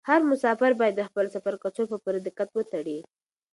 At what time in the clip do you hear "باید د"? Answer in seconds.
0.79-1.01